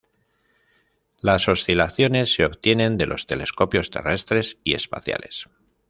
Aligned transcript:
Las 1.21 1.47
oscilaciones 1.47 2.33
se 2.33 2.43
obtienen 2.43 2.97
de 2.97 3.05
los 3.05 3.27
telescopios 3.27 3.91
terrestres 3.91 4.57
y 4.63 4.73
espaciales. 4.73 5.45